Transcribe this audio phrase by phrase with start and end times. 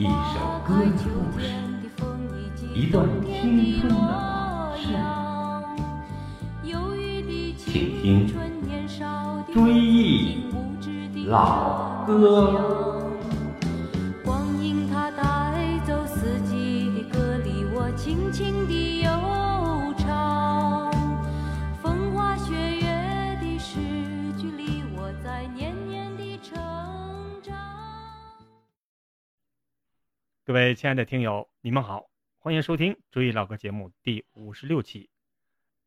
[0.00, 0.10] 一首
[0.66, 1.44] 歌的故事，
[2.74, 4.88] 一段青春的往事。
[7.58, 8.26] 请听
[9.52, 10.46] 《追忆
[11.26, 12.86] 老歌》。
[30.50, 35.08] 各位亲爱的听友，你们好，欢迎收听《追忆老歌》节目第五十六期，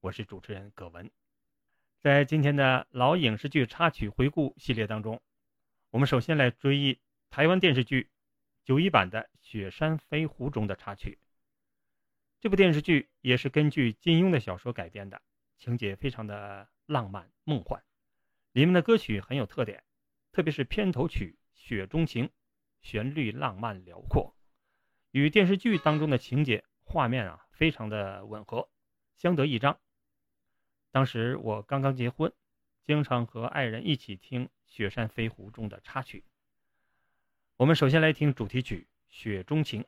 [0.00, 1.10] 我是主持人葛文。
[2.00, 5.20] 在今天的老影视剧插曲回顾系列当中，
[5.90, 6.98] 我们首先来追忆
[7.28, 8.08] 台湾电视剧
[8.64, 11.18] 九一版的《雪山飞狐》中的插曲。
[12.40, 15.20] 这部电视剧也是根据金庸的小说改编的，
[15.58, 17.82] 情节非常的浪漫梦幻，
[18.52, 19.84] 里面的歌曲很有特点，
[20.32, 22.24] 特别是片头曲《雪中情》，
[22.80, 24.34] 旋律浪漫辽阔，
[25.16, 28.68] 与电视剧当中的情节画面啊非常的吻合，
[29.16, 29.80] 相得益彰。
[30.90, 32.34] 当时我刚刚结婚，
[32.84, 36.22] 经常和爱人一起听《雪山飞狐》中的插曲。
[37.56, 39.82] 我们首先来听主题曲《雪中情》。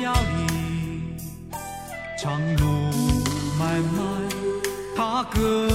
[0.00, 1.14] 飘零，
[2.18, 2.64] 长路
[3.58, 4.00] 漫漫，
[4.96, 5.68] 踏歌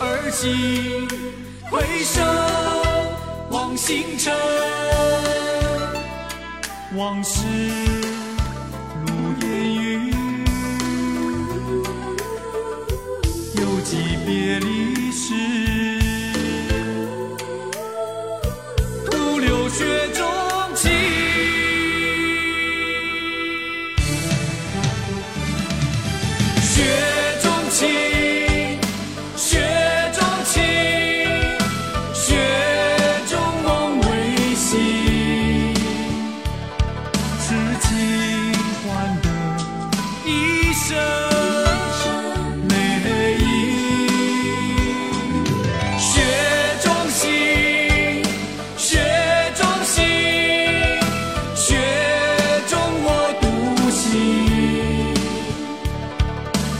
[0.00, 1.06] 而行，
[1.70, 2.22] 回首
[3.50, 4.34] 望星辰，
[6.96, 7.44] 往事
[9.06, 9.12] 如
[9.42, 10.14] 烟云，
[13.54, 15.57] 犹记别离时。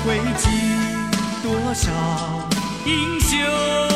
[0.09, 0.49] 汇集
[1.43, 1.93] 多少
[2.87, 3.88] 英雄。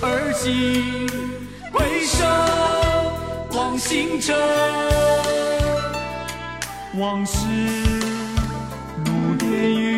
[0.00, 1.08] 而今，
[1.72, 2.24] 回首
[3.58, 4.36] 望星辰，
[6.96, 7.36] 往事
[9.04, 9.97] 如烟云，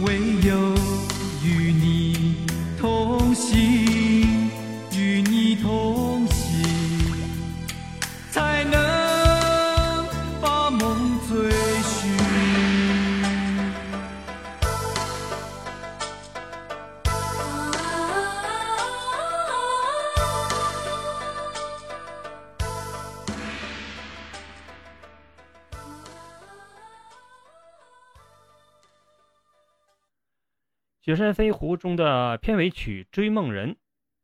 [0.00, 0.87] 唯有
[31.08, 33.72] 雪山飞狐》中的片尾曲《追梦人》，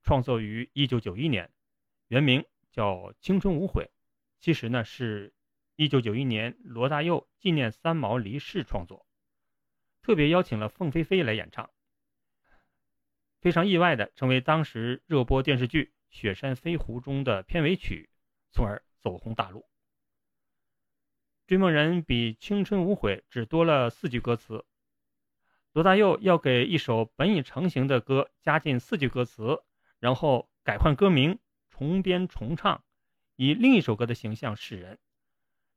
[0.02, 1.50] 创作于一九九一年，
[2.08, 3.84] 原名叫《青春无悔》，
[4.38, 5.32] 其实呢是
[5.76, 9.06] 一九九一年罗大佑纪念三毛离世创作，
[10.02, 11.70] 特别邀请了凤飞飞来演唱，
[13.40, 18.10] 非常意外的成为当时热播电视剧《雪山飞狐》中的片尾曲，
[18.52, 19.60] 从而走红大陆。
[21.46, 24.66] 《追梦人》比《青春无悔》只多了四句歌词。
[25.74, 29.60] 罗大佑要给一首本已成型的歌加进四句歌词，
[29.98, 32.84] 然后改换歌名，重编重唱，
[33.34, 35.00] 以另一首歌的形象示人。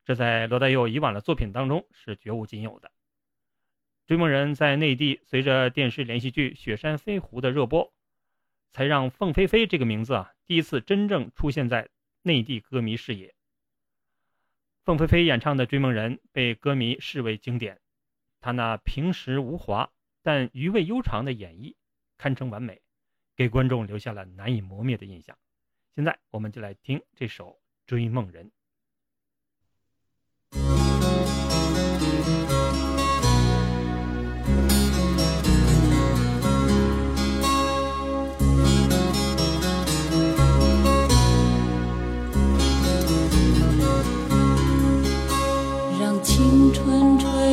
[0.05, 2.89] 这在罗大佑以往的作品当中是绝无仅有的。
[4.05, 7.91] 《追梦人》在内地随着电视连续剧《雪山飞狐》的热播，
[8.71, 11.89] 才让凤飞飞这个名字啊第一次真正出现在
[12.21, 13.33] 内地歌迷视野。
[14.85, 17.79] 凤飞飞演唱的《追梦人》被歌迷视为经典。
[18.39, 19.91] 他那平实无华
[20.21, 21.75] 但余味悠长的演绎，
[22.17, 22.81] 堪称完美，
[23.35, 25.37] 给观众留下了难以磨灭的印象。
[25.95, 27.49] 现在，我们就来听这首
[27.85, 28.45] 《追梦人》。
[45.99, 47.17] 让青春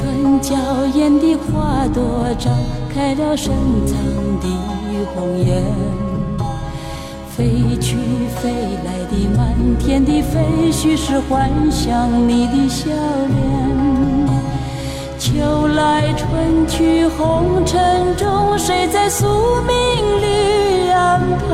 [0.00, 0.56] 春娇
[0.94, 2.48] 艳的花朵，绽
[2.94, 3.52] 开了深
[3.84, 3.98] 藏
[4.40, 4.48] 的
[5.12, 5.62] 红颜。
[7.28, 7.96] 飞去
[8.40, 8.50] 飞
[8.82, 13.38] 来的满天的飞絮，是幻想你的笑脸。
[15.18, 19.26] 秋来春去红尘中，谁在宿
[19.66, 19.74] 命
[20.22, 21.50] 里安排？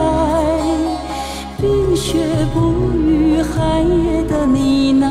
[1.60, 2.16] 冰雪
[2.54, 5.10] 不语，寒夜的你那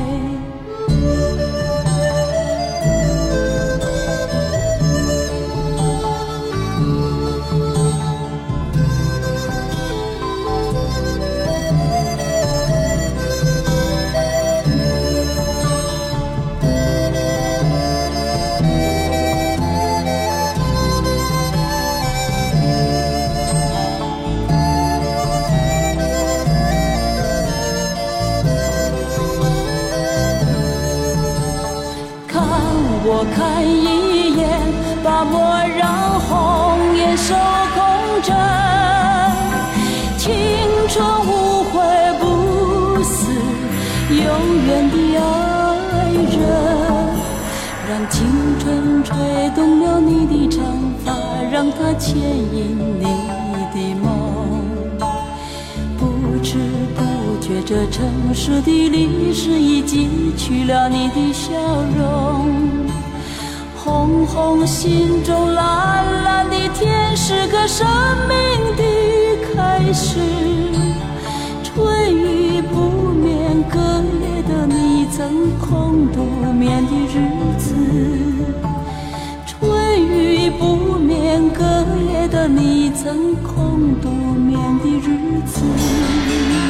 [48.61, 49.17] 春吹
[49.55, 50.63] 动了你的长
[51.03, 51.11] 发，
[51.51, 53.05] 让它牵引你
[53.73, 54.07] 的梦，
[55.97, 56.59] 不知
[56.95, 57.01] 不
[57.41, 61.51] 觉，这城市的历史已记取了你的笑
[61.97, 62.45] 容。
[63.83, 67.87] 红红心中，蓝蓝的天，是个生
[68.29, 68.37] 命
[68.77, 68.83] 的
[69.55, 70.19] 开始。
[71.63, 74.40] 春雨不眠，隔夜
[75.11, 77.75] 曾空独眠的日子。
[79.45, 81.63] 春雨不眠，隔
[82.13, 82.47] 夜的。
[82.47, 86.60] 你曾空独眠的日子。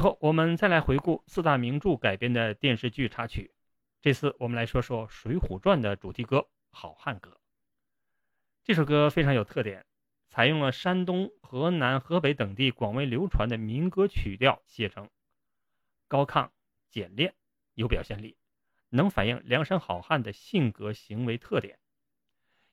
[0.00, 3.50] 最后，我们再来回顾四大名著改编的电视剧插曲。
[4.00, 6.38] 这次我们来说说《水浒传》的主题歌
[6.70, 7.30] 《好汉歌》。
[8.64, 9.84] 这首歌非常有特点，
[10.30, 15.10] 采用了山东、河南、河北等地广为流传的民歌曲调写成，
[16.08, 16.48] 高亢、
[16.88, 17.34] 简练，
[17.74, 18.38] 有表现力，
[18.88, 21.78] 能反映梁山好汉的性格行为特点。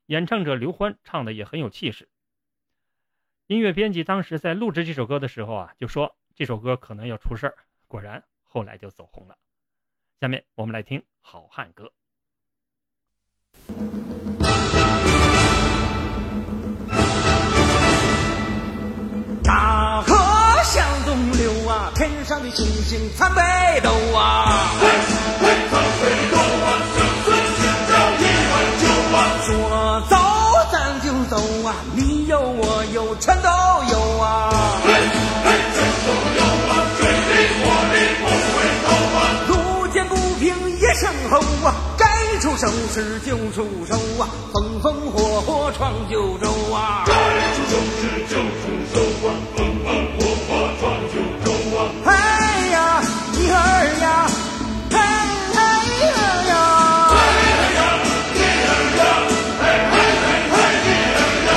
[0.05, 2.07] 演唱者刘欢唱的也很有气势。
[3.47, 6.15] 音乐编辑当时在录制这首歌的时候啊，就说。
[6.37, 7.55] 这首歌可能要出事儿，
[7.87, 9.35] 果然后来就走红了。
[10.21, 11.91] 下面我们来听《好汉歌》。
[19.43, 20.13] 大河
[20.63, 24.56] 向东流啊，天上的星星参北斗啊。
[42.87, 47.03] 出手时就出手啊，风风火火闯九州啊！
[47.05, 47.13] 该
[47.53, 48.63] 出手时就出
[48.93, 48.95] 手
[49.27, 51.79] 啊，风风火火闯九州啊！
[52.05, 52.09] 嘿
[52.71, 53.01] 呀，
[53.33, 53.55] 一儿
[54.01, 54.27] 呀，
[54.89, 54.97] 嘿
[55.53, 56.51] 嘿儿呀，
[57.09, 57.15] 嘿
[57.75, 57.79] 呀，
[58.33, 58.99] 一儿呀，
[59.59, 60.55] 嘿嘿嘿嘿
[60.87, 61.49] 一儿呀！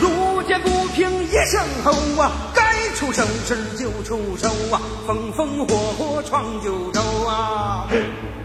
[0.00, 0.06] 路
[0.44, 1.86] 见不平一声吼
[2.22, 7.86] 啊，该出手时就出手啊，风风火火闯九州啊！
[7.90, 8.00] 嘿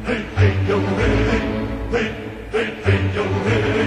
[0.06, 1.62] 嘿嘿呦嘿嘿。
[1.94, 2.00] 嘿，
[2.52, 3.86] 嘿嘿呦嘿嘿！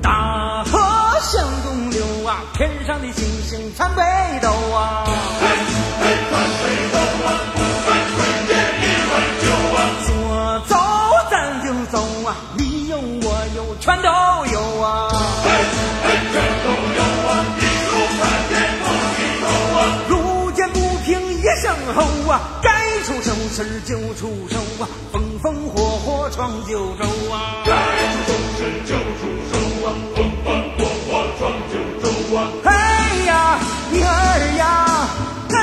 [0.00, 0.78] 大河
[1.20, 4.02] 向东流啊，天上的星星参北
[4.40, 5.04] 斗啊。
[5.06, 5.46] 嘿，
[6.00, 6.32] 嘿参
[6.62, 6.96] 北斗
[7.26, 7.28] 啊，
[23.90, 27.64] 就出手啊，风风火火闯九州啊！
[27.66, 27.72] 该
[28.24, 29.52] 出手时就出手
[29.84, 32.06] 啊，风风火火闯九州
[32.36, 32.38] 啊！
[32.62, 32.70] 嘿
[33.26, 33.58] 呀，
[33.90, 34.06] 一儿
[34.58, 35.08] 呀，
[35.48, 35.56] 嘿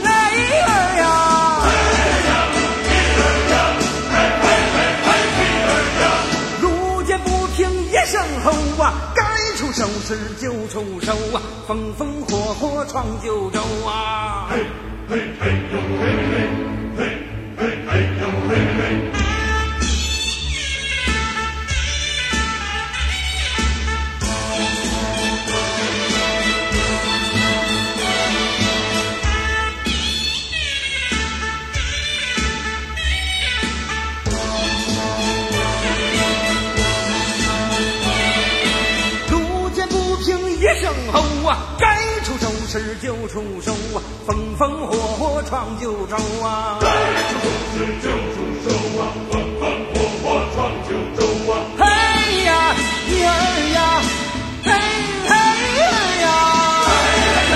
[0.00, 0.06] 嘿
[0.62, 1.04] 儿呀，
[1.64, 1.66] 嘿
[2.28, 2.30] 呀，
[2.86, 3.20] 一儿
[3.50, 3.54] 呀，
[4.12, 5.10] 嘿嘿嘿嘿
[5.42, 5.68] 一儿
[6.02, 6.04] 呀！
[6.60, 7.58] 路见不平
[7.90, 8.46] 一声吼
[8.80, 9.20] 啊，该
[9.56, 14.46] 出手时就出手啊，风风火火闯九州啊！
[14.52, 14.58] 嘿
[15.10, 16.51] 嘿嘿呦嘿嘿。
[42.72, 46.78] 时就出手啊，风风火火闯九州啊！
[46.80, 46.88] 该
[47.28, 48.66] 出手时就出手
[48.98, 49.62] 啊，风风
[49.92, 51.20] 火火闯九州
[51.52, 51.54] 啊！
[51.76, 51.84] 嘿
[52.44, 52.74] 呀，
[53.10, 53.28] 一儿
[53.74, 54.00] 呀，
[54.64, 54.72] 嘿
[55.28, 55.36] 嘿儿
[56.22, 56.26] 呀，
[56.88, 56.90] 嘿
[57.52, 57.54] 呀，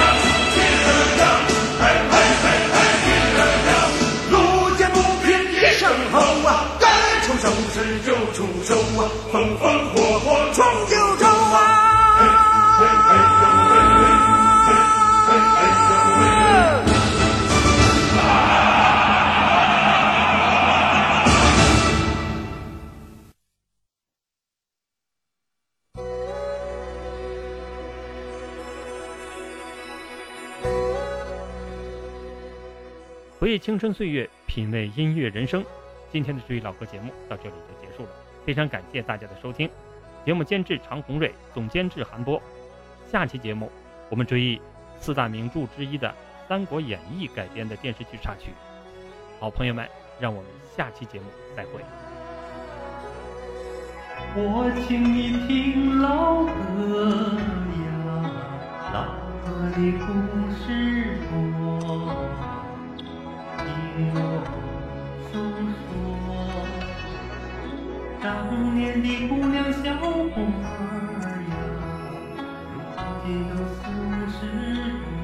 [0.52, 1.24] 一儿呀，
[1.80, 1.82] 嘿
[2.12, 2.44] 嘿嘿
[2.74, 2.76] 嘿
[3.08, 3.08] 一
[3.40, 3.72] 儿呀！
[4.30, 4.34] 路
[4.76, 6.84] 见不平一声吼啊，该
[7.22, 10.94] 出手时就出手啊，风风火火闯九
[33.58, 35.64] 青春岁月，品味音乐人生。
[36.10, 38.08] 今天的追忆老歌节目到这里就结束了，
[38.44, 39.68] 非常感谢大家的收听。
[40.24, 42.40] 节目监制常红瑞，总监制韩波。
[43.10, 43.70] 下期节目
[44.08, 44.60] 我们追忆
[44.98, 46.08] 四大名著之一的
[46.48, 48.50] 《三国演义》改编的电视剧插曲。
[49.38, 49.86] 好朋友们，
[50.18, 51.80] 让我们下期节目再会。
[54.34, 57.32] 我请你听老歌
[57.82, 57.88] 呀，
[58.92, 59.04] 老
[59.44, 60.06] 歌的故
[60.54, 60.95] 事
[68.76, 70.06] 年的姑娘小伙
[70.36, 71.56] 儿呀，
[72.98, 73.80] 如今都四
[74.30, 74.38] 十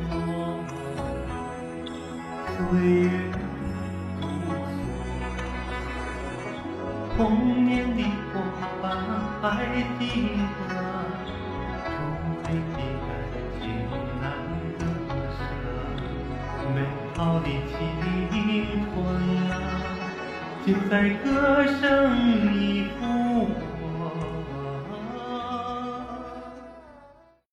[0.08, 0.10] 多，
[2.48, 3.04] 岁月
[4.20, 4.50] 如梭。
[7.14, 7.20] 童
[7.66, 8.00] 年的
[8.32, 8.34] 伙
[8.80, 8.82] 伴
[9.42, 9.44] 还
[9.98, 10.00] 记
[10.66, 10.72] 得，
[11.84, 11.86] 初
[12.48, 13.06] 恋的感
[13.60, 13.62] 情
[14.22, 14.24] 难
[14.78, 14.80] 割
[15.36, 15.40] 舍，
[16.74, 16.76] 美
[17.14, 17.70] 好的青
[18.88, 18.96] 春
[19.50, 19.52] 啊，
[20.64, 20.92] 就在
[21.22, 21.26] 歌
[21.66, 21.80] 声
[22.50, 22.81] 里。